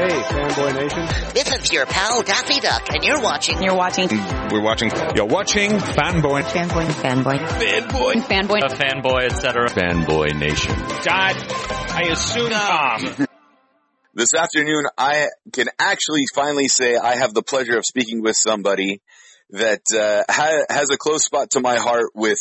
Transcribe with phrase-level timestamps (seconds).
[0.00, 1.06] Hey, Fanboy Nation.
[1.34, 3.62] This is your pal Daffy Duck, and you're watching.
[3.62, 4.08] You're watching.
[4.08, 4.90] We're watching.
[5.14, 6.40] You're watching Fanboy.
[6.40, 6.86] Fanboy.
[6.86, 7.36] Fanboy.
[7.36, 8.12] Fanboy.
[8.22, 8.60] Fanboy.
[8.62, 9.68] A fanboy, etc.
[9.68, 10.74] Fanboy Nation.
[11.04, 11.36] Dad,
[11.90, 13.26] I assume Tom.
[14.14, 19.02] This afternoon, I can actually finally say I have the pleasure of speaking with somebody
[19.50, 22.38] that uh, ha- has a close spot to my heart with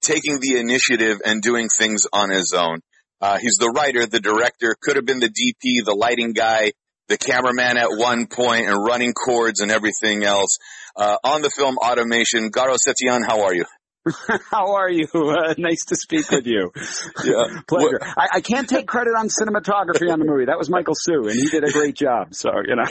[0.00, 2.82] taking the initiative and doing things on his own.
[3.20, 6.72] Uh, he's the writer, the director, could have been the DP, the lighting guy,
[7.10, 10.58] the cameraman at one point, and running cords and everything else.
[10.96, 13.64] Uh, on the film Automation, Garo Setian, how are you?
[14.50, 15.06] How are you?
[15.12, 16.72] Uh, nice to speak with you.
[17.22, 17.60] Yeah.
[17.68, 18.00] Pleasure.
[18.02, 20.46] I, I can't take credit on cinematography on the movie.
[20.46, 22.28] That was Michael Sue, and he did a great job.
[22.34, 22.86] So you know.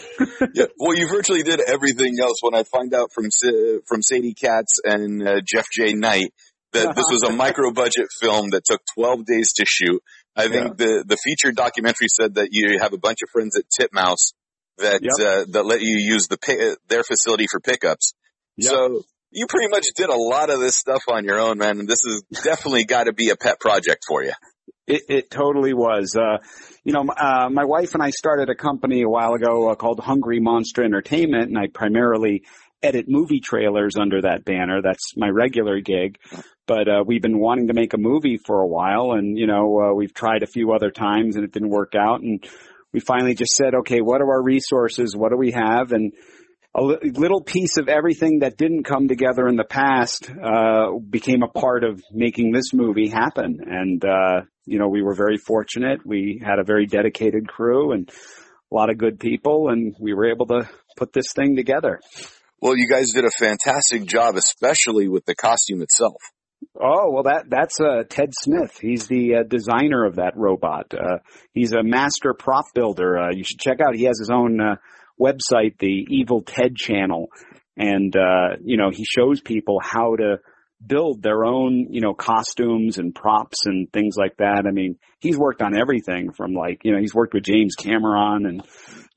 [0.54, 0.66] yeah.
[0.78, 2.38] Well, you virtually did everything else.
[2.42, 3.26] When I find out from
[3.88, 5.94] from Sadie Katz and uh, Jeff J.
[5.94, 6.32] Knight
[6.74, 10.02] that this was a micro budget film that took 12 days to shoot.
[10.36, 10.86] I think yeah.
[10.86, 14.34] the the feature documentary said that you have a bunch of friends at Titmouse
[14.78, 15.14] that yep.
[15.20, 18.14] uh, that let you use the pay, their facility for pickups.
[18.58, 18.72] Yep.
[18.72, 21.80] So you pretty much did a lot of this stuff on your own, man.
[21.80, 24.34] And this has definitely got to be a pet project for you.
[24.88, 26.16] It, it totally was.
[26.16, 26.38] Uh,
[26.84, 30.00] you know, uh, my wife and I started a company a while ago uh, called
[30.00, 32.44] Hungry Monster Entertainment, and I primarily
[32.82, 34.82] edit movie trailers under that banner.
[34.82, 36.18] That's my regular gig.
[36.70, 39.82] But uh, we've been wanting to make a movie for a while, and you know,
[39.82, 42.22] uh, we've tried a few other times, and it didn't work out.
[42.22, 42.48] And
[42.94, 45.16] we finally just said, okay, what are our resources?
[45.16, 45.92] What do we have?
[45.94, 46.14] And
[46.76, 51.48] a little piece of everything that didn't come together in the past uh, became a
[51.48, 53.62] part of making this movie happen.
[53.66, 56.06] And uh, you know, we were very fortunate.
[56.06, 58.08] We had a very dedicated crew and
[58.72, 62.00] a lot of good people, and we were able to put this thing together.
[62.62, 66.22] Well, you guys did a fantastic job, especially with the costume itself.
[66.80, 68.78] Oh well, that that's uh, Ted Smith.
[68.80, 70.94] He's the uh, designer of that robot.
[70.94, 71.18] Uh,
[71.54, 73.18] he's a master prop builder.
[73.18, 73.96] Uh, you should check out.
[73.96, 74.76] He has his own uh,
[75.20, 77.28] website, the Evil Ted channel.
[77.78, 80.38] And, uh, you know, he shows people how to
[80.86, 84.66] build their own, you know, costumes and props and things like that.
[84.68, 88.46] I mean, he's worked on everything from like, you know, he's worked with James Cameron
[88.46, 88.64] and,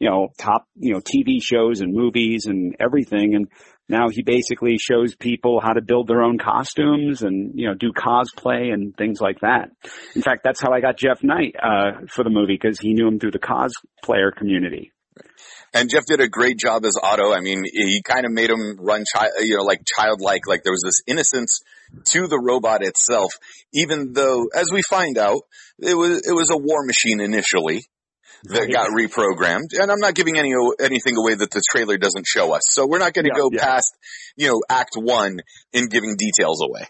[0.00, 3.34] you know, top, you know, TV shows and movies and everything.
[3.34, 3.48] And
[3.88, 7.92] now he basically shows people how to build their own costumes and, you know, do
[7.92, 9.70] cosplay and things like that.
[10.14, 13.06] In fact, that's how I got Jeff Knight, uh, for the movie because he knew
[13.08, 14.92] him through the cosplayer community.
[15.74, 17.32] And Jeff did a great job as Auto.
[17.32, 20.72] I mean, he kind of made him run, chi- you know, like childlike, like there
[20.72, 21.60] was this innocence
[22.12, 23.32] to the robot itself,
[23.72, 25.42] even though, as we find out,
[25.78, 27.84] it was, it was a war machine initially
[28.44, 29.78] that got reprogrammed.
[29.80, 32.62] And I'm not giving any, anything away that the trailer doesn't show us.
[32.70, 33.64] So we're not going to yeah, go yeah.
[33.64, 33.92] past,
[34.36, 35.40] you know, act one
[35.72, 36.86] in giving details away.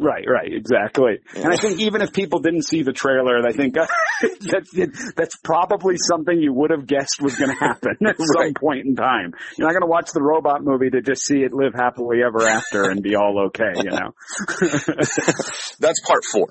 [0.00, 1.18] Right, right, exactly.
[1.34, 1.42] Yeah.
[1.42, 3.86] And I think even if people didn't see the trailer, I think uh,
[4.40, 8.18] that's, that's probably something you would have guessed was going to happen at right.
[8.18, 9.34] some point in time.
[9.58, 12.48] You're not going to watch the robot movie to just see it live happily ever
[12.48, 14.14] after and be all okay, you know.
[15.80, 16.48] that's part four.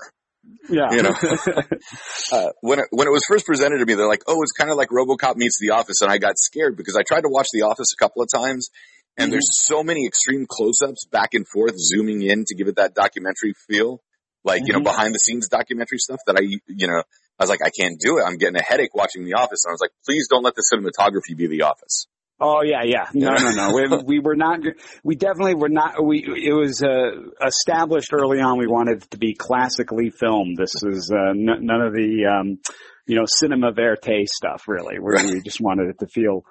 [0.68, 0.92] Yeah.
[0.92, 1.14] You know,
[2.32, 4.70] uh, when it, when it was first presented to me, they're like, "Oh, it's kind
[4.70, 7.48] of like RoboCop meets The Office," and I got scared because I tried to watch
[7.52, 8.70] The Office a couple of times,
[9.16, 9.32] and mm-hmm.
[9.32, 13.54] there's so many extreme close-ups back and forth, zooming in to give it that documentary
[13.68, 14.00] feel,
[14.44, 14.66] like, mm-hmm.
[14.66, 14.84] you know, mm-hmm.
[14.84, 17.02] behind the scenes documentary stuff that I, you know,
[17.38, 18.24] I was like, I can't do it.
[18.26, 19.64] I'm getting a headache watching The Office.
[19.64, 22.06] And I was like, please don't let the cinematography be The Office.
[22.40, 23.06] Oh yeah, yeah.
[23.12, 23.74] No, no, no.
[23.74, 24.60] we, we were not.
[25.04, 26.02] We definitely were not.
[26.02, 28.58] We it was uh, established early on.
[28.58, 30.56] We wanted it to be classically filmed.
[30.56, 32.58] This is uh, n- none of the um,
[33.06, 34.64] you know cinema verite stuff.
[34.68, 36.44] Really, where we just wanted it to feel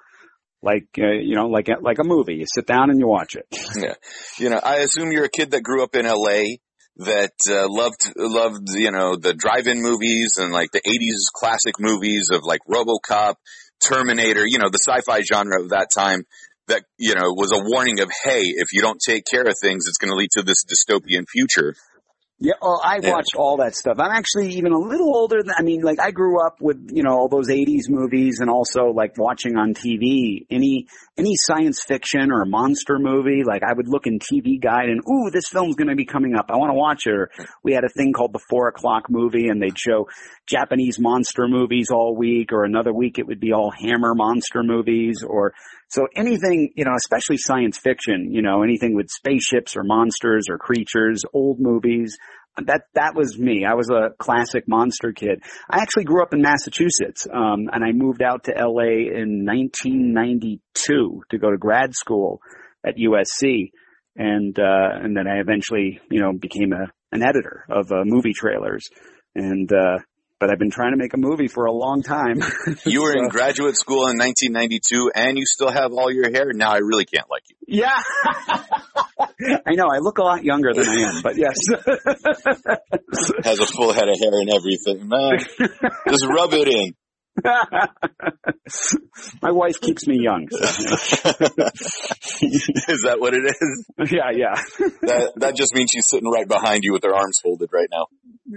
[0.62, 2.34] like uh, you know like a, like a movie.
[2.34, 3.46] You sit down and you watch it.
[3.76, 3.94] Yeah,
[4.38, 4.60] you know.
[4.62, 6.60] I assume you're a kid that grew up in L.A.
[6.98, 12.28] that uh, loved loved you know the drive-in movies and like the '80s classic movies
[12.32, 13.34] of like RoboCop,
[13.84, 14.46] Terminator.
[14.46, 16.24] You know the sci-fi genre of that time.
[16.68, 19.86] That you know was a warning of hey, if you don't take care of things,
[19.88, 21.74] it's going to lead to this dystopian future.
[22.42, 23.98] Yeah, well, I watched all that stuff.
[23.98, 27.02] I'm actually even a little older than, I mean, like I grew up with, you
[27.02, 30.86] know, all those 80s movies and also like watching on TV any,
[31.18, 33.44] any science fiction or monster movie.
[33.44, 36.34] Like I would look in TV guide and, ooh, this film's going to be coming
[36.34, 36.46] up.
[36.48, 37.12] I want to watch it.
[37.12, 37.30] Or
[37.62, 40.08] we had a thing called the four o'clock movie and they'd show
[40.46, 45.22] Japanese monster movies all week or another week it would be all Hammer monster movies
[45.22, 45.52] or
[45.90, 50.56] so anything, you know, especially science fiction, you know, anything with spaceships or monsters or
[50.56, 52.16] creatures, old movies,
[52.56, 53.64] that that was me.
[53.64, 55.42] I was a classic monster kid.
[55.68, 61.22] I actually grew up in Massachusetts, um, and I moved out to LA in 1992
[61.30, 62.40] to go to grad school
[62.84, 63.70] at USC,
[64.16, 68.32] and uh, and then I eventually, you know, became a an editor of uh, movie
[68.32, 68.88] trailers,
[69.34, 69.98] and uh,
[70.40, 72.40] but I've been trying to make a movie for a long time.
[72.86, 76.52] You were in graduate school in 1992 and you still have all your hair.
[76.54, 77.56] Now I really can't like you.
[77.68, 78.00] Yeah.
[79.66, 79.88] I know.
[79.92, 81.56] I look a lot younger than I am, but yes.
[83.44, 85.08] Has a full head of hair and everything.
[85.08, 85.38] Man,
[86.08, 86.94] just rub it in.
[89.42, 90.48] My wife keeps me young.
[90.50, 90.58] So,
[92.42, 93.86] Is that what it is?
[94.10, 94.54] yeah, yeah.
[95.02, 98.06] That, that just means she's sitting right behind you with her arms folded right now.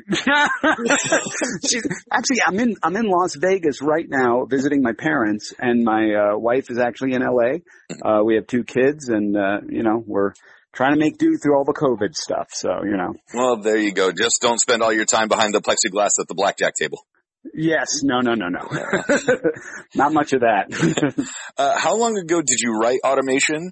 [1.69, 6.13] She's, actually, I'm in I'm in Las Vegas right now visiting my parents, and my
[6.13, 7.59] uh, wife is actually in LA.
[8.03, 10.33] Uh, we have two kids, and uh, you know we're
[10.73, 12.49] trying to make do through all the COVID stuff.
[12.51, 14.11] So you know, Well, there you go.
[14.11, 16.99] Just don't spend all your time behind the plexiglass at the blackjack table.
[17.53, 18.67] yes, no, no, no, no,
[19.95, 20.67] not much of that.
[21.55, 23.71] Uh, how long ago did you write automation?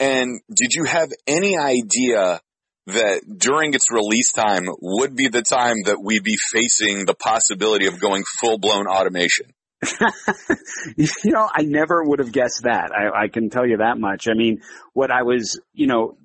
[0.00, 2.40] And did you have any idea
[2.90, 7.86] that during its release time would be the time that we'd be facing the possibility
[7.86, 9.46] of going full blown automation?
[10.96, 12.90] you know, I never would have guessed that.
[12.92, 14.26] I, I can tell you that much.
[14.28, 14.60] I mean,
[14.92, 16.18] what I was, you know,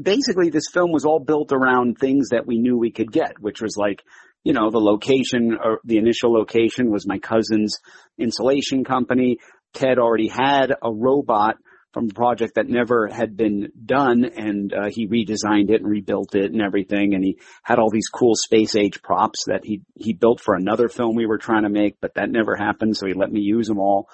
[0.00, 3.60] basically this film was all built around things that we knew we could get, which
[3.60, 4.02] was like,
[4.42, 7.78] you know, the location or the initial location was my cousin's
[8.18, 9.38] insulation company.
[9.74, 11.56] Ted already had a robot
[11.94, 16.34] from a project that never had been done and uh, he redesigned it and rebuilt
[16.34, 20.12] it and everything and he had all these cool space age props that he he
[20.12, 23.14] built for another film we were trying to make but that never happened so he
[23.14, 24.08] let me use them all.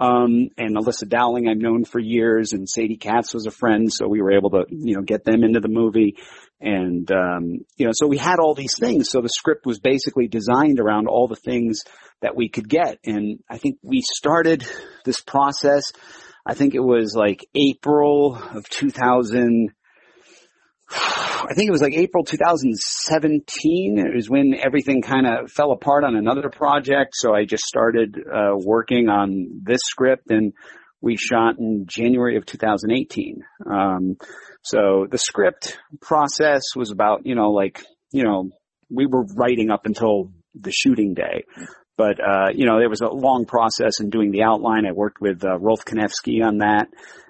[0.00, 4.08] Um and Elissa Dowling I've known for years and Sadie Katz was a friend so
[4.08, 6.16] we were able to you know get them into the movie.
[6.60, 10.26] And um you know so we had all these things so the script was basically
[10.26, 11.84] designed around all the things
[12.20, 12.98] that we could get.
[13.04, 14.66] And I think we started
[15.04, 15.92] this process
[16.44, 19.70] I think it was like April of 2000.
[20.90, 23.98] I think it was like April 2017.
[23.98, 27.12] It was when everything kind of fell apart on another project.
[27.14, 30.52] So I just started uh, working on this script and
[31.00, 33.42] we shot in January of 2018.
[33.68, 34.16] Um,
[34.62, 38.50] so the script process was about, you know, like, you know,
[38.88, 41.44] we were writing up until the shooting day.
[41.96, 44.86] But, uh, you know, there was a long process in doing the outline.
[44.86, 46.88] I worked with, uh, Rolfe Kanefsky on that.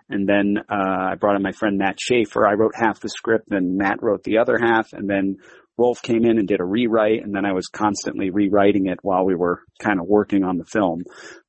[0.09, 2.47] And then, uh, I brought in my friend Matt Schaefer.
[2.47, 4.93] I wrote half the script and Matt wrote the other half.
[4.93, 5.37] And then
[5.79, 7.25] Rolfe came in and did a rewrite.
[7.25, 10.65] And then I was constantly rewriting it while we were kind of working on the
[10.65, 11.03] film.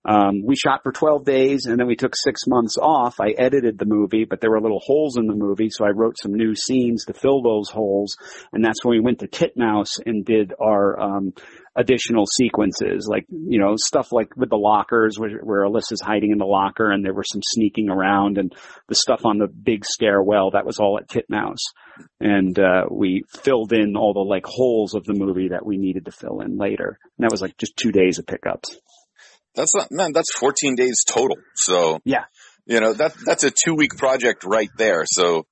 [0.05, 3.19] Um, we shot for 12 days and then we took six months off.
[3.19, 5.69] I edited the movie, but there were little holes in the movie.
[5.69, 8.15] So I wrote some new scenes to fill those holes.
[8.51, 11.33] And that's when we went to Titmouse and did our, um,
[11.75, 16.37] additional sequences, like, you know, stuff like with the lockers where, where Elissa's hiding in
[16.37, 18.53] the locker and there were some sneaking around and
[18.89, 21.63] the stuff on the big stairwell, that was all at Titmouse.
[22.19, 26.05] And, uh, we filled in all the like holes of the movie that we needed
[26.05, 26.99] to fill in later.
[27.17, 28.77] And that was like just two days of pickups.
[29.55, 31.37] That's not, man, that's 14 days total.
[31.55, 32.25] So, Yeah.
[32.65, 35.05] you know, that, that's a two week project right there.
[35.05, 35.47] So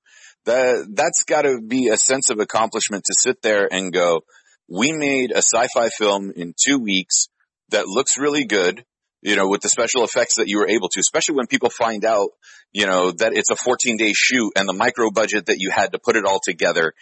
[0.46, 4.22] that, that's gotta be a sense of accomplishment to sit there and go,
[4.72, 7.28] we made a sci-fi film in two weeks
[7.70, 8.86] that looks really good,
[9.22, 12.06] you know, with the special effects that you were able to, especially when people find
[12.06, 12.30] out,
[12.72, 15.92] you know, that it's a 14 day shoot and the micro budget that you had
[15.92, 16.94] to put it all together.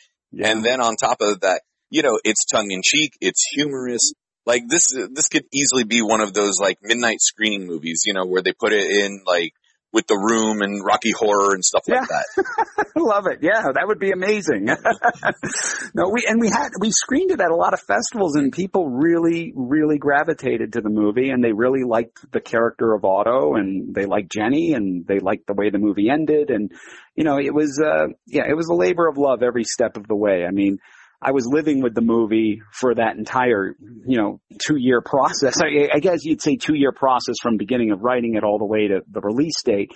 [0.44, 1.62] And then on top of that,
[1.92, 4.14] you know, it's tongue in cheek, it's humorous.
[4.48, 8.26] Like this, this could easily be one of those like midnight screening movies, you know,
[8.26, 9.54] where they put it in like
[9.92, 12.06] with the room and Rocky Horror and stuff like Yeah.
[12.08, 12.86] that.
[12.96, 13.40] Love it.
[13.42, 14.66] Yeah, that would be amazing.
[15.96, 18.90] no, we and we had we screened it at a lot of festivals, and people
[18.90, 23.94] really, really gravitated to the movie, and they really liked the character of Auto, and
[23.96, 26.72] they liked Jenny, and they liked the way the movie ended, and
[27.16, 30.08] you know, it was uh, yeah, it was a labor of love every step of
[30.08, 30.46] the way.
[30.48, 30.78] I mean.
[31.22, 35.62] I was living with the movie for that entire, you know, two year process.
[35.62, 38.66] I, I guess you'd say two year process from beginning of writing it all the
[38.66, 39.92] way to the release date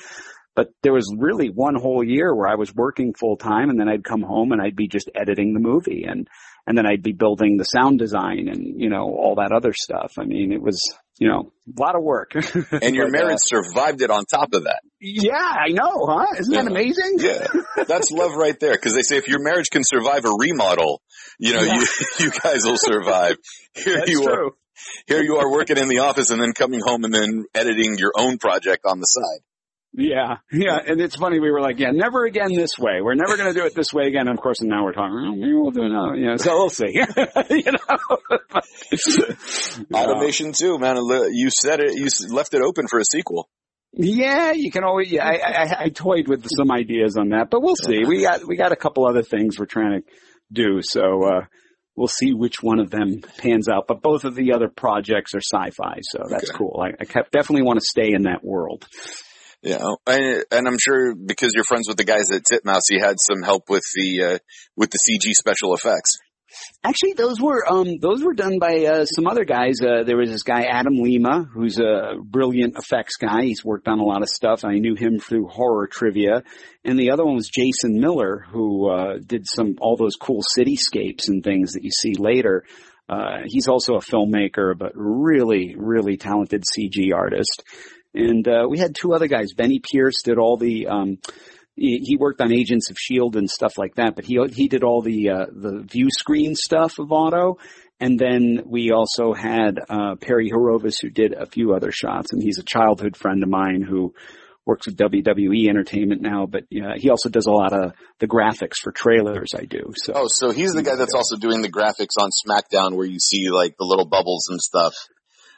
[0.56, 3.90] but there was really one whole year where I was working full time and then
[3.90, 6.28] I'd come home and I'd be just editing the movie and,
[6.68, 10.14] and then I'd be building the sound design and, you know, all that other stuff.
[10.20, 10.80] I mean, it was,
[11.20, 12.32] you know, a lot of work.
[12.36, 14.82] And your But, uh, marriage survived it on top of that.
[15.00, 16.26] yeah, I know, huh?
[16.40, 17.16] Isn't that amazing?
[17.20, 17.48] Yeah,
[17.88, 18.74] that's love right there.
[18.74, 21.02] Because they say if your marriage can survive a remodel,
[21.40, 21.74] you know, Yeah.
[21.76, 21.86] you
[22.26, 23.38] you guys will survive.
[23.76, 24.52] Here That's you are,
[25.08, 28.12] here you are working in the office and then coming home and then editing your
[28.18, 29.42] own project on the side.
[29.96, 31.40] Yeah, yeah, and it's funny.
[31.40, 33.02] We were like, "Yeah, never again this way.
[33.02, 34.94] We're never going to do it this way again." And of course, and now we're
[34.94, 35.16] talking.
[35.16, 36.16] "Oh, maybe we'll do another.
[36.16, 36.94] You know, so we'll see.
[37.52, 38.18] you know,
[39.94, 40.98] Automation too, man.
[41.32, 41.94] You said it.
[41.96, 43.50] You left it open for a sequel.
[43.94, 45.12] Yeah, you can always.
[45.12, 48.00] Yeah, I, I, I toyed with some ideas on that, but we'll see.
[48.08, 50.08] We got we got a couple other things we're trying to
[50.52, 50.82] do.
[50.82, 51.42] So uh,
[51.96, 53.86] we'll see which one of them pans out.
[53.88, 56.58] But both of the other projects are sci-fi, so that's Okay.
[56.58, 56.82] cool.
[56.84, 58.88] I, I kept, definitely want to stay in that world.
[59.64, 63.16] Yeah, and, and I'm sure because you're friends with the guys at Titmouse, you had
[63.18, 64.38] some help with the uh,
[64.76, 66.18] with the CG special effects.
[66.84, 69.76] Actually, those were um, those were done by uh, some other guys.
[69.82, 73.44] Uh, there was this guy Adam Lima, who's a brilliant effects guy.
[73.44, 74.66] He's worked on a lot of stuff.
[74.66, 76.44] I knew him through horror trivia,
[76.84, 81.30] and the other one was Jason Miller, who uh, did some all those cool cityscapes
[81.30, 82.66] and things that you see later.
[83.08, 87.64] Uh, he's also a filmmaker, but really, really talented CG artist.
[88.14, 89.54] And uh, we had two other guys.
[89.54, 91.18] Benny Pierce did all the um,
[91.76, 95.02] he, worked on Agents of Shield and stuff like that, but he he did all
[95.02, 97.58] the uh, the view screen stuff of Auto,
[98.00, 102.44] and then we also had uh, Perry Horovis who did a few other shots, and
[102.44, 104.14] he's a childhood friend of mine who
[104.66, 108.78] works with WWE Entertainment now, but uh, he also does a lot of the graphics
[108.82, 109.52] for trailers.
[109.58, 110.14] I do so.
[110.16, 113.50] Oh, so he's the guy that's also doing the graphics on SmackDown, where you see
[113.50, 114.94] like the little bubbles and stuff.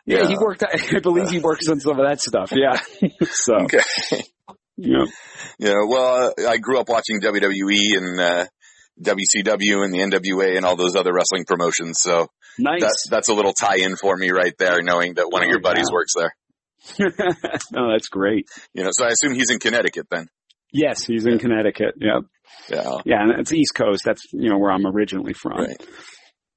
[0.06, 0.28] Yeah, yeah.
[0.28, 0.64] he worked.
[0.64, 2.52] I believe he works on some of that stuff.
[2.56, 2.80] Yeah,
[3.24, 3.80] so Okay.
[4.78, 5.06] yeah.
[5.60, 8.46] Yeah, well, uh, I grew up watching WWE and uh,
[9.02, 12.28] WCW and the NWA and all those other wrestling promotions, so
[12.60, 12.82] nice.
[12.82, 15.62] that's that's a little tie-in for me right there, knowing that one of Oh, your
[15.62, 15.96] buddies wow.
[15.96, 16.36] works there.
[17.76, 18.48] oh, that's great.
[18.74, 20.28] You know, so I assume he's in Connecticut then.
[20.72, 21.96] Yes, he's in Connecticut.
[22.00, 22.24] Yep.
[22.70, 22.98] Yeah.
[23.06, 24.04] Yeah, and it's East Coast.
[24.06, 25.58] That's you know where I'm originally from.
[25.58, 25.78] Right.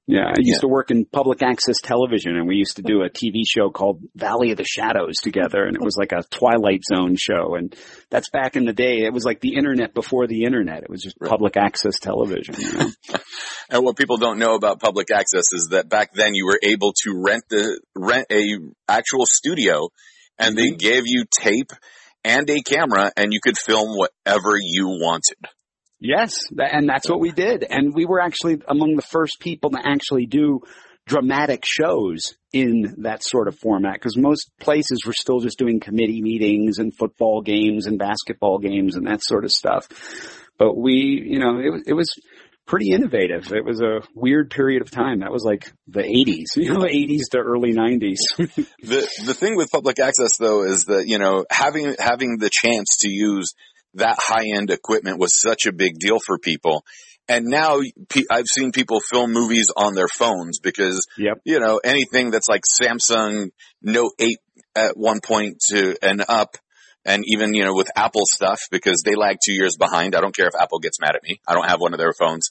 [0.09, 0.61] Yeah, I used Yeah.
[0.61, 4.01] to work in public access television, and we used to do a TV show called
[4.15, 7.53] Valley of the Shadows together, and it was like a Twilight Zone show.
[7.53, 7.75] And
[8.09, 9.03] that's back in the day.
[9.03, 10.81] It was like the internet before the internet.
[10.81, 11.29] It was just Right.
[11.29, 12.55] public access television.
[12.57, 12.89] You know?
[13.71, 16.91] And what people don't know about public access is that back then you were able
[17.03, 19.89] to rent the rent a actual studio,
[20.39, 20.77] and they mm-hmm.
[20.77, 21.71] gave you tape
[22.23, 25.37] and a camera, and you could film whatever you wanted.
[25.99, 27.65] Yes, and that's what we did.
[27.69, 30.61] And we were actually among the first people to actually do
[31.05, 36.21] dramatic shows in that sort of format because most places were still just doing committee
[36.21, 39.87] meetings and football games and basketball games and that sort of stuff.
[40.57, 42.09] But we, you know, it was, it was
[42.69, 43.51] pretty innovative.
[43.51, 45.21] It was a weird period of time.
[45.21, 48.17] That was like the 80s, you know, 80s to early 90s.
[48.81, 52.99] The the thing with public access though is that you know having having the chance
[53.01, 53.53] to use
[53.95, 56.83] that high end equipment was such a big deal for people.
[57.27, 57.79] And now
[58.31, 61.39] I've seen people film movies on their phones because yep.
[61.45, 63.51] you know anything that's like Samsung
[63.83, 64.37] Note 8
[64.75, 66.57] at one point to and up
[67.05, 70.15] and even you know with Apple stuff because they lag 2 years behind.
[70.15, 71.39] I don't care if Apple gets mad at me.
[71.47, 72.49] I don't have one of their phones.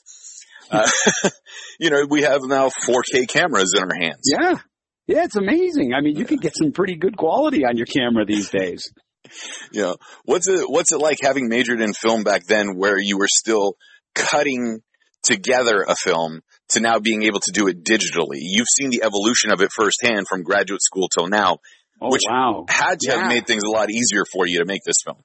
[0.71, 0.87] Uh,
[1.79, 4.21] you know, we have now 4K cameras in our hands.
[4.25, 4.59] Yeah.
[5.07, 5.93] Yeah, it's amazing.
[5.95, 8.93] I mean, you can get some pretty good quality on your camera these days.
[9.71, 9.95] you know,
[10.25, 13.75] what's it, what's it like having majored in film back then where you were still
[14.15, 14.81] cutting
[15.23, 18.37] together a film to now being able to do it digitally?
[18.39, 21.57] You've seen the evolution of it firsthand from graduate school till now.
[22.01, 22.65] Oh, Which wow.
[22.69, 23.19] Had to Yeah.
[23.21, 25.21] have made things a lot easier for you to make this film.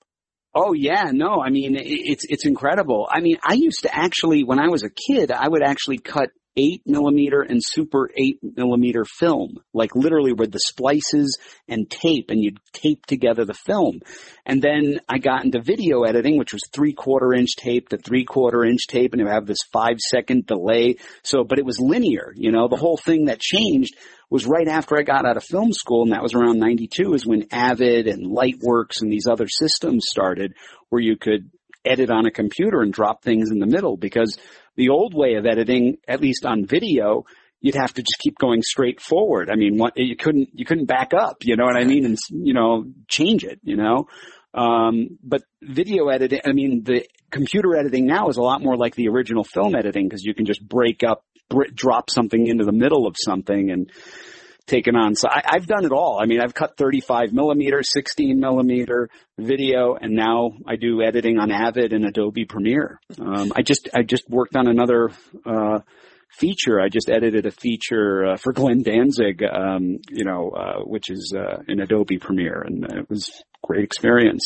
[0.57, 3.09] Oh yeah, no, I mean, it's, it's incredible.
[3.11, 6.31] I mean, I used to actually, when I was a kid, I would actually cut
[6.57, 12.43] eight millimeter and super eight millimeter film, like literally with the splices and tape and
[12.43, 14.01] you'd tape together the film.
[14.47, 18.25] And then I got into video editing, which was three quarter inch tape to three
[18.25, 20.97] quarter inch tape and it would have this five second delay.
[21.23, 23.97] So, but it was linear, you know, the whole thing that changed
[24.31, 27.27] was right after I got out of film school, and that was around 92 is
[27.27, 30.55] when Avid and Lightworks and these other systems started
[30.89, 31.51] where you could
[31.85, 34.39] edit on a computer and drop things in the middle because
[34.77, 37.25] the old way of editing, at least on video,
[37.61, 39.51] you'd have to just keep going straight forward.
[39.51, 42.05] I mean, what, you couldn't, you couldn't back up, you know what I mean?
[42.05, 44.07] And, you know, change it, you know?
[44.53, 48.95] Um, but video editing, I mean, the computer editing now is a lot more like
[48.95, 52.73] the original film editing because you can just break up, br- drop something into the
[52.73, 53.91] middle of something and
[54.67, 55.15] take it on.
[55.15, 56.19] So I, I've done it all.
[56.21, 61.51] I mean, I've cut 35 millimeter, 16 millimeter video, and now I do editing on
[61.51, 63.01] Avid and Adobe Premiere.
[63.19, 65.11] Um, I just, I just worked on another,
[65.45, 65.81] uh,
[66.39, 66.81] feature.
[66.81, 71.33] I just edited a feature uh, for Glenn Danzig, um, you know, uh, which is
[71.37, 73.31] uh, in Adobe Premiere, and it was
[73.63, 74.43] great experience.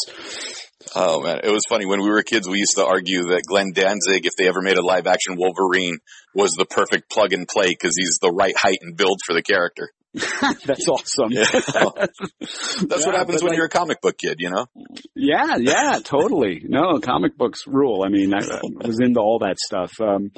[0.94, 2.48] Oh man, it was funny when we were kids.
[2.48, 5.98] We used to argue that Glenn Danzig, if they ever made a live action Wolverine,
[6.34, 9.42] was the perfect plug and play because he's the right height and build for the
[9.42, 9.90] character.
[10.64, 11.30] That's awesome.
[11.30, 11.44] Yeah.
[11.50, 14.66] That's what happens when like- you're a comic book kid, you know?
[15.14, 16.62] Yeah, yeah, totally.
[16.64, 18.02] No, comic books rule.
[18.04, 19.92] I mean, I, I was into all that stuff.
[20.00, 20.30] Um,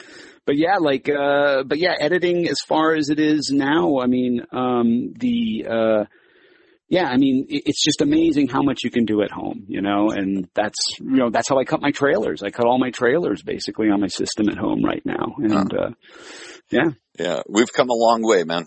[0.46, 4.42] but yeah, like, uh, but yeah, editing as far as it is now, I mean,
[4.52, 6.04] um, the, uh,
[6.88, 10.10] yeah, I mean, it's just amazing how much you can do at home, you know,
[10.10, 12.42] and that's, you know, that's how I cut my trailers.
[12.42, 15.34] I cut all my trailers basically on my system at home right now.
[15.38, 15.90] And, uh,
[16.70, 16.90] Yeah.
[17.18, 17.42] Yeah.
[17.48, 18.66] We've come a long way, man.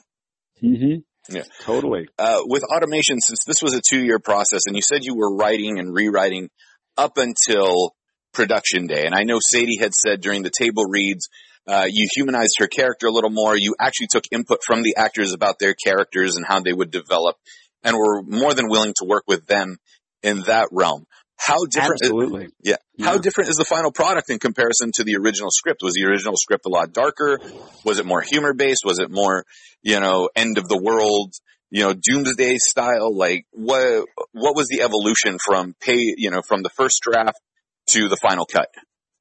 [0.64, 1.36] Mm-hmm.
[1.36, 1.44] Yeah.
[1.62, 2.08] Totally.
[2.18, 5.36] Uh, with automation, since this was a two year process and you said you were
[5.36, 6.50] writing and rewriting
[6.98, 7.94] up until
[8.34, 9.06] production day.
[9.06, 11.30] And I know Sadie had said during the table reads,
[11.66, 13.56] uh, you humanized her character a little more.
[13.56, 17.38] You actually took input from the actors about their characters and how they would develop
[17.84, 19.78] and were more than willing to work with them
[20.24, 21.06] in that realm.
[21.46, 22.02] How different?
[22.02, 22.48] Absolutely.
[22.64, 22.78] Yeah.
[22.96, 23.06] Yeah.
[23.08, 25.82] How different is the final product in comparison to the original script?
[25.84, 27.40] Was the original script a lot darker?
[27.84, 28.86] Was it more humor based?
[28.86, 29.44] Was it more,
[29.82, 31.34] you know, end of the world,
[31.70, 33.14] you know, doomsday style?
[33.14, 37.42] Like what, what was the evolution from pay, you know, from the first draft
[37.88, 38.70] to the final cut?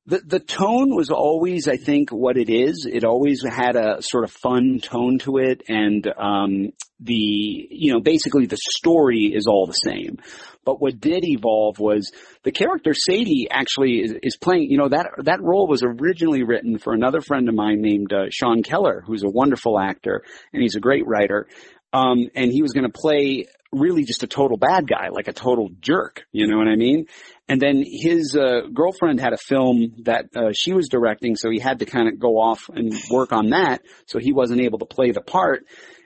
[0.06, 2.88] The the tone was always, I think, what it is.
[2.90, 8.00] It always had a sort of fun tone to it, and um, the you know
[8.00, 10.18] basically the story is all the same.
[10.64, 12.10] But what did evolve was
[12.42, 14.70] the character Sadie actually is, is playing.
[14.70, 18.24] You know that that role was originally written for another friend of mine named uh,
[18.30, 21.46] Sean Keller, who's a wonderful actor and he's a great writer.
[21.92, 25.32] Um, and he was going to play really just a total bad guy, like a
[25.32, 26.24] total jerk.
[26.30, 27.06] You know what I mean?
[27.48, 31.58] And then his uh, girlfriend had a film that uh, she was directing, so he
[31.58, 33.82] had to kind of go off and work on that.
[34.06, 35.64] So he wasn't able to play the part.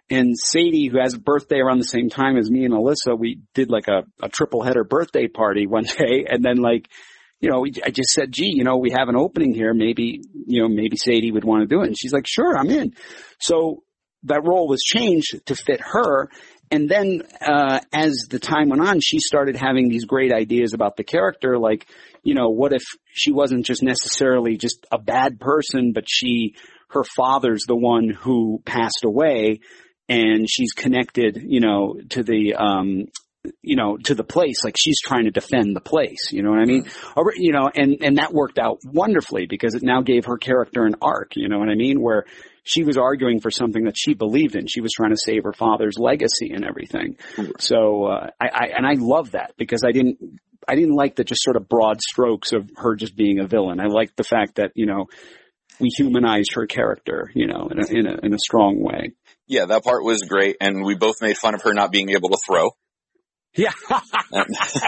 [0.09, 3.41] And Sadie, who has a birthday around the same time as me and Elissa, we
[3.55, 6.89] did like a, a triple header birthday party one day, and then like.
[7.39, 9.75] You know, I just said, gee, you know, we have an opening here.
[9.75, 11.89] Maybe, you know, maybe Sadie would want to do it.
[11.89, 12.95] And she's like, sure, I'm in.
[13.39, 13.83] So
[14.27, 16.29] that role was changed to fit her.
[16.71, 20.97] And then, uh, as the time went on, she started having these great ideas about
[20.97, 21.59] the character.
[21.59, 21.87] Like,
[22.23, 26.55] you know, what if she wasn't just necessarily just a bad person, but she,
[26.91, 29.61] her father's the one who passed away
[30.09, 33.07] and she's connected, you know, to the, um,
[33.63, 36.59] you know, to the place, like she's trying to defend the place, you know what
[36.59, 36.89] I mean?
[37.17, 40.85] Or, you know, and, and that worked out wonderfully because it now gave her character
[40.85, 42.01] an arc, you know what I mean?
[42.01, 42.25] Where
[42.67, 44.67] she was arguing for something that she believed in.
[44.67, 47.17] She was trying to save her father's legacy and everything.
[47.61, 50.19] So, uh, I, I, and I love that because I didn't,
[50.69, 53.79] I didn't like the just sort of broad strokes of her just being a villain.
[53.79, 55.07] I liked the fact that, you know,
[55.79, 59.13] we humanized her character, you know, in a, in a, in a strong way.
[59.47, 60.57] Yeah, that part was great.
[60.61, 62.71] And we both made fun of her not being able to throw.
[63.57, 63.73] Yeah,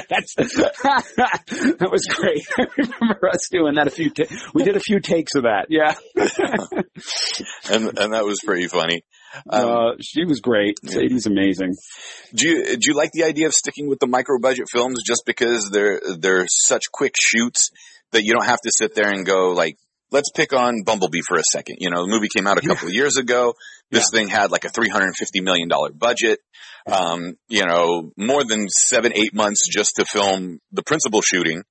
[0.08, 2.46] that's that was great.
[2.58, 4.10] I remember us doing that a few.
[4.10, 5.66] Ta- we did a few takes of that.
[5.70, 5.94] Yeah,
[7.70, 9.02] and, and that was pretty funny.
[9.50, 10.78] Um, uh, she was great.
[10.84, 11.76] Sadie's amazing.
[12.34, 15.24] Do you do you like the idea of sticking with the micro budget films just
[15.26, 17.70] because they're they're such quick shoots
[18.12, 19.76] that you don't have to sit there and go like
[20.10, 21.76] let's pick on Bumblebee for a second.
[21.80, 23.54] You know, the movie came out a couple of years ago.
[23.90, 26.40] This thing had like a three hundred and fifty million dollar budget.
[26.86, 31.62] Um, you know, more than seven eight months just to film the principal shooting.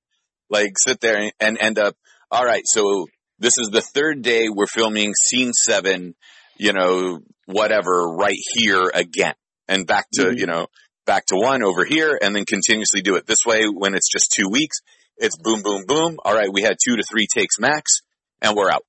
[0.50, 1.94] Like sit there and end up.
[2.30, 3.06] All right, so
[3.38, 6.14] this is the third day we're filming scene seven.
[6.58, 9.34] You know, whatever, right here again,
[9.68, 10.38] and back to Mhm.
[10.38, 10.66] you know
[11.06, 13.62] back to one over here, and then continuously do it this way.
[13.66, 14.78] When it's just two weeks,
[15.16, 16.18] it's boom, boom, boom.
[16.24, 18.00] All right, we had two to three takes max,
[18.42, 18.84] and we're out.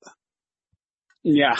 [1.23, 1.55] Yeah.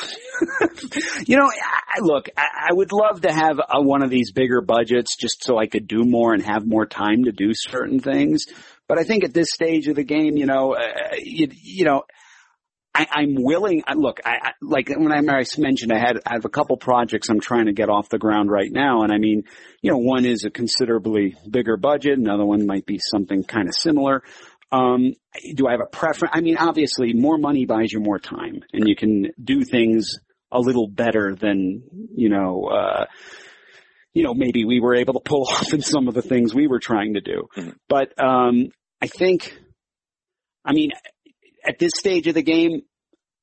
[1.28, 4.62] you know, I, look, I, I would love to have a, one of these bigger
[4.62, 8.46] budgets just so I could do more and have more time to do certain things.
[8.88, 12.04] But I think at this stage of the game, you know, uh, you, you know,
[12.96, 13.84] I, I'm willing.
[13.86, 17.30] I, look, I, like when I, I mentioned I had I have a couple projects
[17.30, 19.44] I'm trying to get off the ground right now, and I mean,
[19.82, 23.76] you know, one is a considerably bigger budget, another one might be something kind of
[23.76, 24.24] similar.
[24.72, 25.14] Um,
[25.56, 26.34] do I have a preference?
[26.36, 30.20] I mean, obviously, more money buys you more time, and you can do things
[30.52, 31.84] a little better than
[32.16, 32.66] you know.
[32.66, 33.06] Uh,
[34.14, 36.68] you know, maybe we were able to pull off in some of the things we
[36.68, 37.48] were trying to do.
[37.56, 37.76] Mhm.
[37.88, 38.70] But um,
[39.02, 39.56] I think,
[40.66, 40.92] I mean,
[41.66, 42.82] at this stage of the game,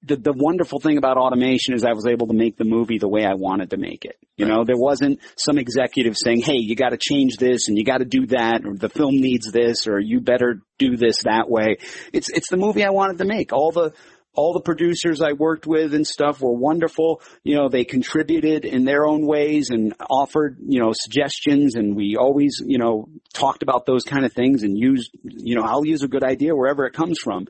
[0.06, 3.08] the the wonderful thing about automation is I was able to make the movie the
[3.08, 4.16] way I wanted to make it.
[4.36, 7.84] You know, there wasn't some executive saying, "Hey, you got to change this and you
[7.84, 11.48] got to do that, or the film needs this, or you better do this that
[11.48, 11.78] way."
[12.12, 13.52] It's it's the movie I wanted to make.
[13.52, 13.92] All the
[14.36, 17.22] all the producers I worked with and stuff were wonderful.
[17.42, 22.16] You know, they contributed in their own ways and offered, you know, suggestions and we
[22.16, 26.02] always, you know, talked about those kind of things and used, you know, I'll use
[26.02, 27.48] a good idea wherever it comes from.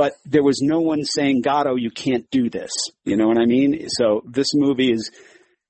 [0.00, 2.70] But there was no one saying, Garo, oh, you can't do this.
[3.04, 3.86] You know what I mean?
[3.88, 5.10] So this movie is,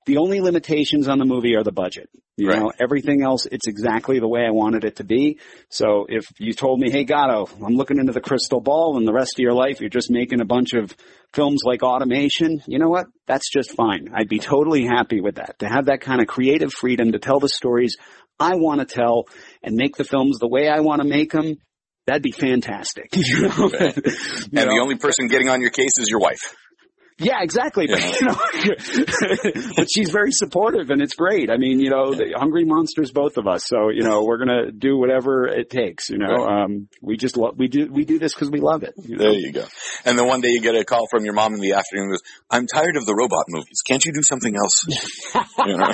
[0.05, 2.07] the only limitations on the movie are the budget.
[2.37, 2.59] You Right.
[2.59, 5.37] know, everything else, it's exactly the way I wanted it to be.
[5.69, 9.05] So if you told me, hey Garo, oh, I'm looking into the crystal ball and
[9.05, 10.95] the rest of your life you're just making a bunch of
[11.33, 13.07] films like automation, you know what?
[13.27, 14.13] That's just fine.
[14.15, 15.59] I'd be totally happy with that.
[15.59, 17.97] To have that kind of creative freedom to tell the stories
[18.39, 19.25] I want to tell
[19.61, 21.57] and make the films the way I want to make them,
[22.05, 23.09] that'd be fantastic.
[23.15, 23.69] You know?
[23.73, 26.55] And the only person getting on your case is your wife.
[27.21, 27.87] Yeah, exactly.
[27.87, 28.35] But, you know,
[29.75, 31.49] but she's very supportive and it's great.
[31.51, 33.63] I mean, you know, the hungry monsters, both of us.
[33.67, 36.63] So, you know, we're going to do whatever it takes, you know, Right.
[36.63, 38.93] um, we just love, we do, we do this because we love it.
[39.03, 39.23] You know?
[39.25, 39.65] There you go.
[40.05, 42.21] And then one day you get a call from your mom in the afternoon goes,
[42.49, 43.81] I'm tired of the robot movies.
[43.85, 44.85] Can't you do something else?
[45.65, 45.91] you know?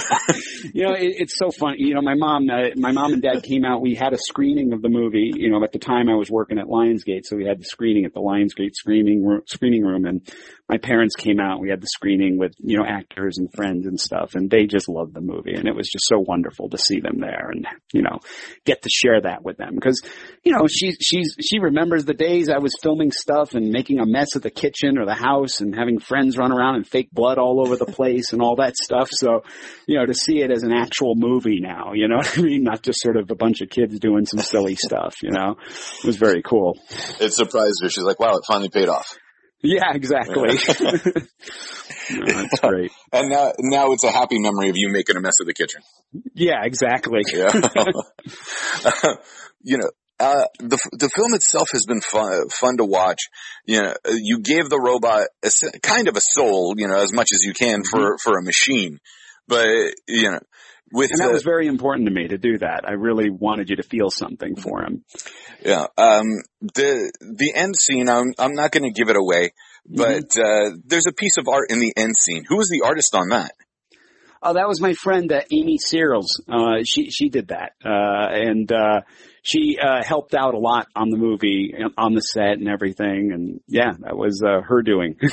[0.74, 1.78] you know, it, it's so funny.
[1.80, 3.82] You know, my mom, uh, my mom and dad came out.
[3.82, 5.32] We had a screening of the movie.
[5.36, 8.06] You know, at the time I was working at Lionsgate, so we had the screening
[8.06, 10.28] at the Lionsgate screening room, screening room, and
[10.70, 11.62] my parents came out.
[11.62, 14.90] We had the screening with you know actors and friends and stuff, and they just
[14.90, 18.02] loved the movie, and it was just so wonderful to see them there, and you
[18.02, 18.20] know,
[18.66, 20.02] get to share that with them because
[20.44, 24.06] you know she she's she remembers the days I was filming stuff and making a
[24.06, 27.38] mess of the kitchen or the house and having friends run around and fake blood
[27.38, 29.10] all over the place and all that stuff.
[29.12, 29.44] So
[29.88, 32.64] you know, to see it as an actual movie now, you know what I mean?
[32.64, 35.56] Not just sort of a bunch of kids doing some silly stuff, you know?
[36.00, 36.78] It was very cool.
[37.20, 37.90] It surprised her.
[37.90, 39.18] She's like, wow, it finally paid off.
[39.62, 40.58] Yeah, exactly.
[42.10, 42.92] No, that's great.
[43.12, 45.82] And now, now it's a happy memory of you making a mess of the kitchen.
[46.34, 47.22] Yeah, exactly.
[47.34, 47.52] Yeah.
[49.62, 49.90] you know,
[50.20, 53.20] uh, the the film itself has been fun fun to watch.
[53.66, 57.30] You know, you gave the robot a, kind of a soul, you know, as much
[57.34, 59.00] as you can for for a machine.
[59.48, 59.68] But
[60.08, 60.40] you know,
[60.92, 62.82] with And that the- was very important to me to do that.
[62.88, 65.04] I really wanted you to feel something for him.
[65.64, 66.26] yeah, um,
[66.62, 69.52] the the end scene, I'm I'm not going to give it away,
[69.88, 72.44] but uh, there's a piece of art in the end scene.
[72.48, 73.52] Who was the artist on that?
[74.44, 76.42] Oh, that was my friend uh, Amy Searles.
[76.48, 79.02] Uh, she she did that, uh, and uh,
[79.42, 83.32] she uh, helped out a lot on the movie, on the set, and everything.
[83.34, 85.16] And yeah, that was uh, her doing.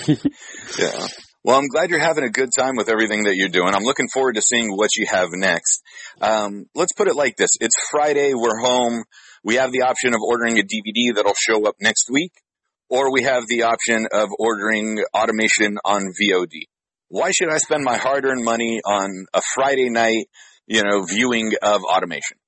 [0.78, 1.06] Yeah.
[1.44, 3.74] Well, I'm glad you're having a good time with everything that you're doing.
[3.74, 5.83] I'm looking forward to seeing what you have next.
[6.18, 7.50] Um, let's put it like this.
[7.61, 8.33] It's Friday.
[8.33, 9.04] We're home.
[9.44, 12.33] We have the option of ordering a DVD that'll show up next week,
[12.88, 16.62] or we have the option of ordering automation on VOD.
[17.09, 20.24] Why should I spend my hard-earned money on a Friday night,
[20.66, 22.38] you know, viewing of automation?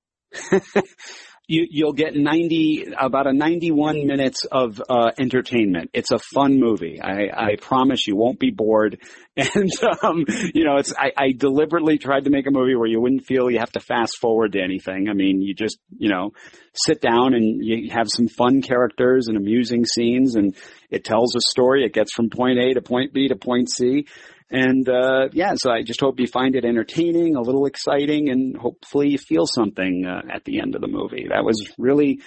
[1.48, 5.90] you, you'll get 90, about a 91 minutes of, uh, entertainment.
[5.92, 7.00] It's a fun movie.
[7.00, 8.98] I, I promise you won't be bored.
[9.38, 9.70] And,
[10.02, 13.26] um, you know, it's, I, I deliberately tried to make a movie where you wouldn't
[13.26, 15.10] feel you have to fast forward to anything.
[15.10, 16.32] I mean, you just, you know,
[16.72, 20.56] sit down and you have some fun characters and amusing scenes and
[20.90, 21.84] it tells a story.
[21.84, 24.06] It gets from point A to point B to point C.
[24.50, 28.56] And, uh, yeah, so I just hope you find it entertaining, a little exciting, and
[28.56, 31.26] hopefully you feel something, uh, at the end of the movie.
[31.28, 32.20] That was really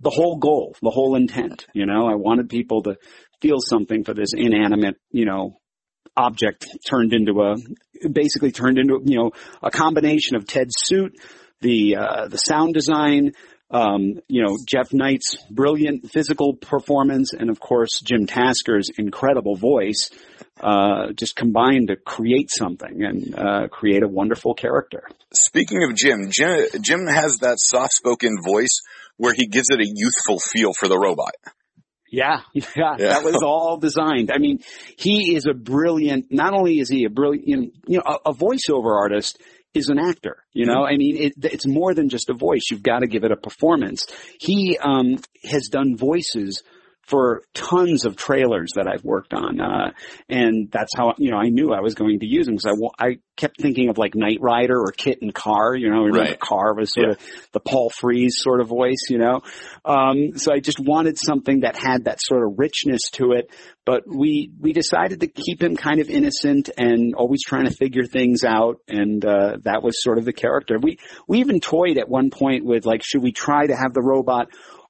[0.00, 1.66] the whole goal, the whole intent.
[1.74, 2.96] You know, I wanted people to
[3.40, 5.58] feel something for this inanimate, you know,
[6.16, 7.56] object turned into a,
[8.08, 9.32] basically turned into, you know,
[9.62, 11.16] a combination of Ted's suit,
[11.60, 13.32] the, uh, the sound design,
[13.70, 20.10] um, you know, Jeff Knight's brilliant physical performance, and of course Jim Tasker's incredible voice,
[20.60, 25.02] uh, just combined to create something and uh, create a wonderful character.
[25.32, 28.80] Speaking of Jim, Jim, Jim has that soft-spoken voice
[29.16, 31.32] where he gives it a youthful feel for the robot.
[32.10, 32.94] Yeah, yeah, Yeah.
[33.08, 34.30] that was all designed.
[34.32, 34.60] I mean,
[34.96, 36.26] he is a brilliant.
[36.30, 39.40] Not only is he a brilliant, you know, a, a voiceover artist
[39.74, 40.38] is an actor.
[40.52, 42.62] You know, I mean, it, it's more than just a voice.
[42.70, 44.06] You've got to give it a performance.
[44.40, 46.62] He um, has done voices
[47.06, 49.90] for tons of trailers that I've worked on, uh,
[50.28, 53.06] and that's how you know I knew I was going to use him because I
[53.06, 55.76] I kept thinking of like Knight Rider or KITT and KARR.
[55.76, 56.40] You know, remember Right.
[56.40, 57.18] KARR was sort of
[57.52, 59.06] the Paul Frees sort of voice.
[59.08, 59.40] You know,
[59.84, 63.50] um, so I just wanted something that had that sort of richness to it.
[63.84, 68.04] But we we decided to keep him kind of innocent and always trying to figure
[68.04, 70.78] things out, and uh, that was sort of the character.
[70.80, 74.02] We we even toyed at one point with like, should we try to have the
[74.02, 74.48] robot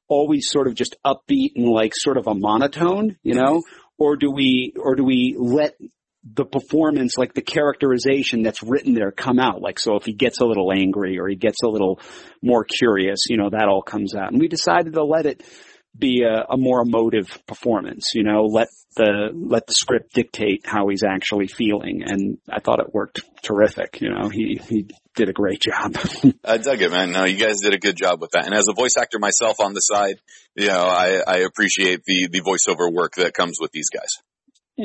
[0.09, 3.63] always sort of just upbeat and like sort of a monotone, you know,
[3.99, 5.75] or do we or do we let
[6.25, 9.61] the performance, like the characterization that's written there come out.
[9.61, 12.01] Like, so if he gets a little angry or he gets a little
[12.43, 14.33] more curious, you know, that all comes out.
[14.33, 15.43] And we decided to let it
[15.97, 20.89] be a, a more emotive performance, you know, let the, let the script dictate how
[20.89, 22.03] he's actually feeling.
[22.07, 24.01] And I thought it worked terrific.
[24.01, 25.97] You know, he, he did a great job.
[26.45, 27.13] I dug it, man.
[27.13, 28.47] No, you guys did a good job with that.
[28.47, 30.17] And as a voice actor myself on the side,
[30.57, 34.09] you know, I, I appreciate the, the voiceover work that comes with these guys.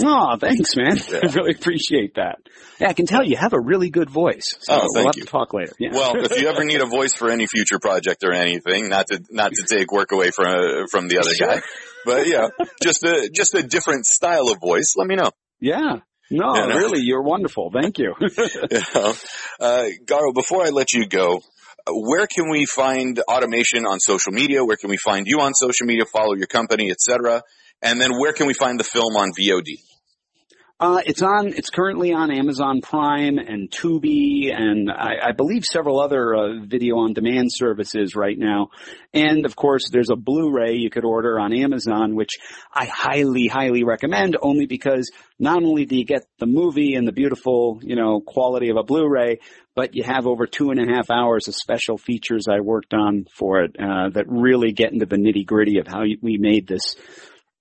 [0.04, 0.98] Oh, thanks, man.
[1.10, 1.20] Yeah.
[1.24, 2.38] I really appreciate that.
[2.80, 4.44] Yeah, I can tell you have a really good voice.
[4.60, 5.24] So Oh, we'll thank have you.
[5.24, 5.74] to talk later.
[5.80, 5.90] Yeah.
[5.94, 9.20] Well, if you ever need a voice for any future project or anything, not to,
[9.32, 11.62] not to take work away from, from the other guy,
[12.06, 12.50] but yeah,
[12.84, 15.32] just a, just a different style of voice, let me know.
[15.60, 15.98] yeah.
[16.32, 17.72] No, really, you're wonderful.
[17.72, 18.14] Thank you.
[18.20, 19.14] You?
[19.60, 24.32] Uh, Garo, before I let you go, uh, where can we find automation on social
[24.32, 24.64] media?
[24.64, 26.06] Where can we find you on social media?
[26.06, 27.42] Follow your company, etc.
[27.82, 29.80] And then where can we find the film on VOD?
[30.82, 31.48] Uh, it's on.
[31.48, 37.00] It's currently on Amazon Prime and Tubi, and I, I believe several other uh, video
[37.00, 38.70] on demand services right now.
[39.14, 42.30] And of course, there's a Blu-ray you could order on Amazon, which
[42.74, 44.38] I highly, highly recommend.
[44.42, 48.70] Only because not only do you get the movie and the beautiful, you know, quality
[48.70, 49.40] of a Blu-ray,
[49.76, 53.26] but you have over two and a half hours of special features I worked on
[53.38, 56.96] for it uh, that really get into the nitty gritty of how we made this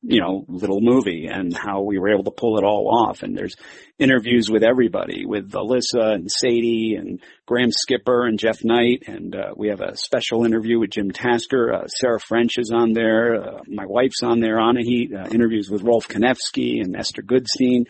[0.03, 3.23] you know, little movie and how we were able to pull it all off.
[3.23, 3.57] And there's
[3.99, 9.05] interviews with everybody, with Elissa and Sadie and Graham Skipper and Jeff Knight.
[9.09, 11.73] And uh, we have a special interview with Jim Tasker.
[11.73, 13.43] Uh, Sarah French is on there.
[13.43, 15.13] Uh, my wife's on there, Anna Heat.
[15.13, 17.87] Uh, interviews with Rolfe Kanefsky and Esther Goodstein.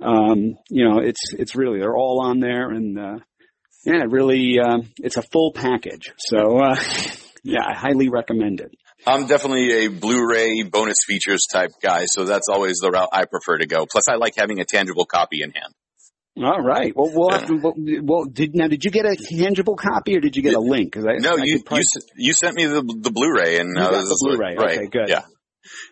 [0.00, 3.18] Um, you know, it's, it's really, they're all on there and, uh,
[3.84, 6.12] yeah, really, uh, it's a full package.
[6.16, 6.58] So,
[7.42, 8.74] yeah, I highly recommend it.
[9.06, 13.58] I'm definitely a Blu-ray bonus features type guy, so that's always the route I prefer
[13.58, 13.86] to go.
[13.90, 15.74] Plus, I like having a tangible copy in hand.
[16.42, 16.92] All right.
[16.96, 17.46] Well, we'll, yeah.
[17.46, 18.66] to, well, well, did now?
[18.66, 20.96] Did you get a tangible copy, or did you get a link?
[20.96, 21.82] I, no, I you you,
[22.16, 24.56] you sent me the the Blu-ray, and uh, the Blu-ray.
[24.56, 24.78] Right.
[24.78, 25.08] Okay, good.
[25.08, 25.22] Yeah.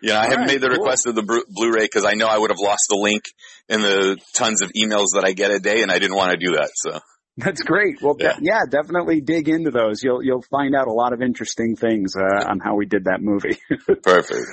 [0.03, 2.51] Yeah, I haven't right, made the request of the Blu-ray because I know I would
[2.51, 3.23] have lost the link
[3.69, 6.37] in the tons of emails that I get a day, and I didn't want to
[6.37, 6.69] do that.
[6.75, 6.99] So
[7.37, 8.01] that's great.
[8.01, 8.33] Well, yeah.
[8.33, 8.59] De- yeah.
[8.69, 10.03] definitely dig into those.
[10.03, 13.21] You'll you'll find out a lot of interesting things uh, on how we did that
[13.21, 13.57] movie.
[14.03, 14.45] Perfect.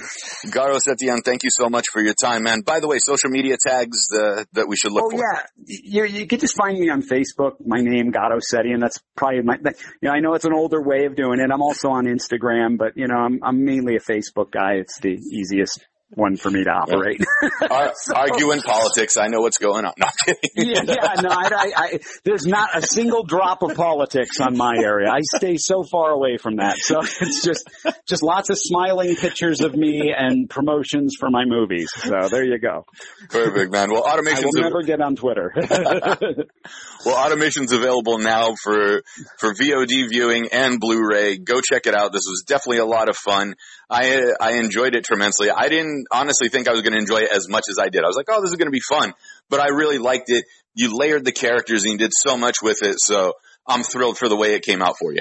[0.47, 2.63] Garo Setian, thank you so much for your time, man.
[2.63, 5.19] By the way, social media tags uh, that we should look oh, for.
[5.19, 7.57] yeah, you you can just find me on Facebook.
[7.65, 8.81] My name Garo Setian.
[8.81, 9.59] That's probably my.
[10.01, 11.51] You know, I know it's an older way of doing it.
[11.53, 14.75] I'm also on Instagram, but you know, I'm I'm mainly a Facebook guy.
[14.75, 17.21] It's the easiest one for me to operate.
[17.71, 19.17] Ar- so, arguing politics.
[19.17, 19.93] I know what's going on.
[20.57, 24.57] No, yeah, yeah, no, I, I, I, there's not a single drop of politics on
[24.57, 25.09] my area.
[25.11, 26.77] I stay so far away from that.
[26.79, 27.69] So it's just,
[28.07, 31.91] just lots of smiling pictures of me and promotions for my movies.
[31.95, 32.85] So there you go.
[33.29, 33.91] Perfect, man.
[33.91, 34.45] Well, automation.
[34.45, 35.53] I will never get on Twitter.
[37.05, 39.03] well, automation's available now for,
[39.39, 41.39] for VOD viewing and Blu-ray.
[41.39, 42.13] Go check it out.
[42.13, 43.55] This was definitely a lot of fun.
[43.91, 45.51] I, I enjoyed it tremendously.
[45.51, 48.05] I didn't honestly think I was going to enjoy it as much as I did.
[48.05, 49.13] I was like, oh, this is going to be fun,
[49.49, 50.45] but I really liked it.
[50.75, 52.97] You layered the characters and you did so much with it.
[52.99, 53.35] So
[53.67, 55.21] I'm thrilled for the way it came out for you.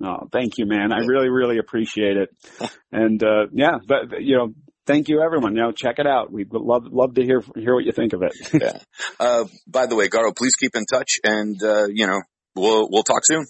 [0.00, 0.92] Oh, thank you, man.
[0.92, 2.30] I really, really appreciate it.
[2.90, 4.54] And, uh, yeah, but, you know,
[4.86, 5.54] thank you everyone.
[5.54, 6.32] You know, check it out.
[6.32, 8.32] We'd love, love to hear, hear what you think of it.
[8.62, 8.78] yeah.
[9.20, 12.22] Uh, by the way, Garo, please keep in touch and, uh, you know,
[12.56, 13.44] we'll, we'll talk soon.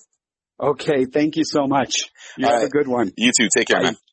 [0.60, 1.04] Okay.
[1.04, 1.92] Thank you so much.
[2.36, 2.66] You All have right.
[2.66, 3.12] a good one.
[3.16, 3.48] You too.
[3.56, 3.84] Take care, Bye.
[3.84, 3.96] man.